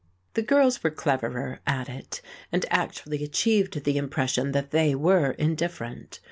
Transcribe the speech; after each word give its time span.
The 0.33 0.41
girls 0.41 0.83
were 0.83 0.89
cleverer 0.89 1.59
at 1.67 1.87
it, 1.87 2.23
and 2.51 2.65
actually 2.71 3.23
achieved 3.23 3.83
the 3.83 3.97
impression 3.97 4.51
that 4.51 4.71
they 4.71 4.95
were 4.95 5.33
indifferent. 5.33 6.19